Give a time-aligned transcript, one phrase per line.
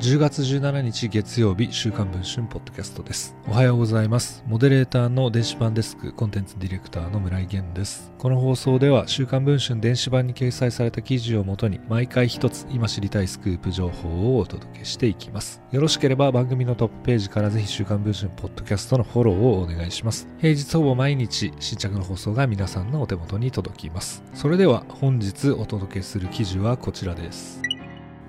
[0.00, 3.34] 10月17日月曜日週刊文春ポッドキャストです。
[3.48, 4.44] おはようございます。
[4.46, 8.12] モデレーターの電子版デスクコンテンツディレクターの村井源です。
[8.16, 15.60] この放送では週刊文春電子版に掲載された記事をもとに毎回一つ今知りたいスクープ情報をお届けしていきます。
[15.72, 20.28] よろしければ番組のトップページからぜひ週刊文春ポッドキャストのフォローをお願いします。
[20.38, 24.22] 平日ほぼ毎日新着の放送が皆さんのお手元に届きます。
[24.32, 27.67] それでは本日お届けする記事はこちらです。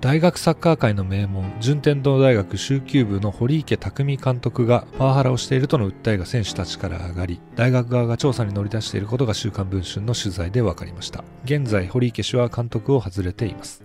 [0.00, 11.22] 大学サッカー界の名門順天堂大学蹴球部の堀池匠監督がパワハラをしているとの訴えが選手たちから上がり大学側が調査に乗り出していることが週刊文春の取材で分かりました。
[11.44, 13.84] 現在堀池氏は監督を外れています。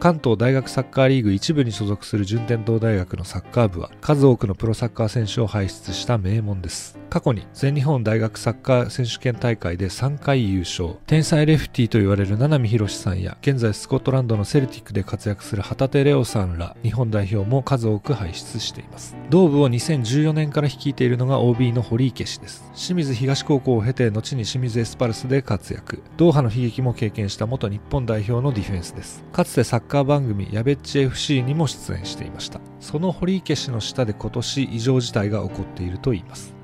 [0.00, 7.01] 関東大学サッカーリーグ一部に所属する順天堂大学のサッカー部は数多くのプロサッカー選手を輩出した名門です。
[7.12, 10.94] 過去に全日本大学サッカー選手権大会で3回優勝。
[11.06, 19.14] 天才レフティーと言われる七海博さんや現在スコットランドのセルティックで活躍する旗手レオさんら日本代表も数多く輩出しています。
[19.28, 22.64] 同部を2014年から率いているのが OB の堀池氏です。
[22.74, 26.02] 清水東高校を経て後に清水エスパルスで活躍。
[26.16, 29.22] ドーハの悲劇も経験した元日本代表のディフェンスです。
[29.34, 32.58] かつてサッカー番組やべっち FC にも出演していました。
[32.80, 36.61] その堀池氏の下で今年異常事態が起こっているといいます。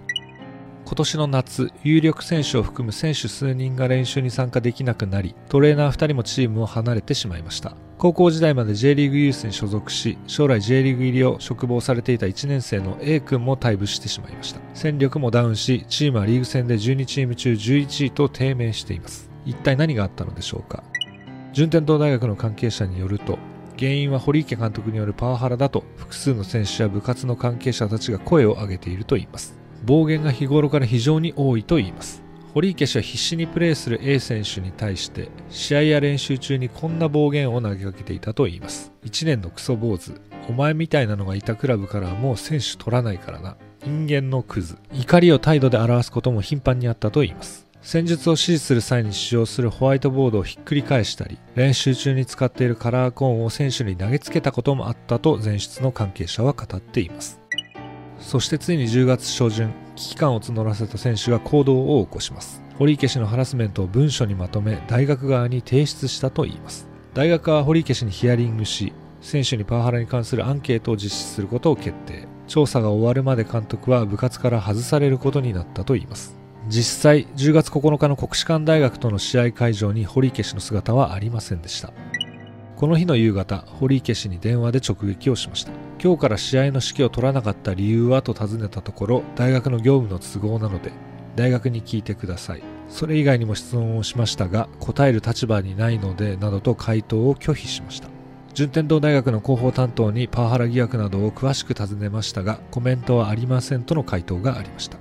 [0.88, 7.76] 今年の夏、有力選手を含む選手数人が練習に参加できなくなり、トレーナー2人もチームを離れてしまいました。
[7.98, 14.60] 高校時代まで J リーグユースに所属し、将来 J リーグ入りを嘱望されていた1年生の A 君も退部してしまいました。
[14.72, 19.30] 戦力もダウンし、チームはリーグ戦で12チーム中11位と低迷しています。
[19.44, 20.82] 一体何があったのでしょうか？
[21.52, 23.38] 順天堂大学の関係者によると、
[23.78, 29.57] 原因は堀池監督によるパワハラだと複数の選手や部活の関係者たちが声を上げているといいます。
[29.84, 32.22] 暴言が日頃から非常に多いと言います。
[32.54, 38.92] 堀池氏は必死にプレーする A 選手に対して試合や練習中にこんな暴言を投げかけていたと言います。
[39.04, 40.12] 1年のクソ坊主。
[40.48, 43.56] お前みたいなのがいたクラブからはもう選手取らないからな。
[43.84, 44.76] 人間のクズ。
[44.92, 47.68] 怒りを態度で表すことも頻繁にあったと言います。
[47.80, 57.37] 戦術を指示する際に使用するホワイトボードをひっくり返したり練習中に使っているカラーコーンを選手に投げつけたこともあったと前出の関係者は語っています。
[58.28, 62.62] そしてついに10月初旬、危機感を募らせた選手が行動を起こします。
[62.76, 66.86] 堀池氏のハラスメントを文書にまとめ、大学側に提出したといいます。
[67.14, 72.28] 大学は堀池氏にヒアリングし、選手にパワハラに関するアンケートを実施することを決定。
[72.46, 76.36] 調査が終わるまで監督は部活から外されることになったといいます。
[76.68, 81.94] 実際、10月9日の国士舘大学との試合会場に堀池氏の姿はありませんでした。
[82.76, 85.87] この日の夕方、堀池氏に電話で直撃をしました。
[86.00, 90.92] 今日から試合の指揮を取らなかった理由はと尋ねたところ、大学の業務の都合なので、
[91.34, 92.62] 大学に聞いてください。
[92.88, 98.08] それ以外にも質問をしましたが、答える立場にないので、などと回答を拒否しました。
[98.54, 104.98] 順天堂大学の広報担当にパワハラ疑惑などを詳しく尋ねましたが、コメントはありませんとの回答がありました。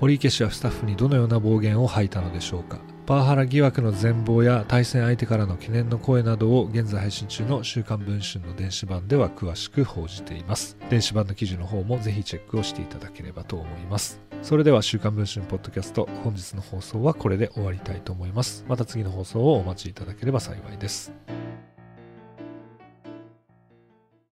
[0.00, 2.78] 堀池氏はスタッフにどのような暴言を吐いたのでしょうか。
[3.10, 10.76] パワハラ疑惑の全貌や対戦相手からの懸念の声などを現在配信中の週刊文春の電子版では詳しく報じています。
[10.90, 14.20] 電子版の記事の方もぜひチェックをしていただければと思います。
[14.42, 18.64] それでは週刊文春ポッドキャスト本日の放送はこれで終わりたいと思います。
[18.68, 21.12] また次の放送をお待ちいただければ幸いです。